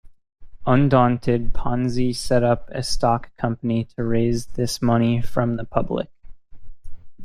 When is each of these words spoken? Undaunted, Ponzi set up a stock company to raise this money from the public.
Undaunted, 0.65 1.53
Ponzi 1.53 2.11
set 2.11 2.43
up 2.43 2.67
a 2.71 2.81
stock 2.81 3.29
company 3.37 3.83
to 3.83 4.03
raise 4.03 4.47
this 4.47 4.81
money 4.81 5.21
from 5.21 5.57
the 5.57 5.63
public. 5.63 6.09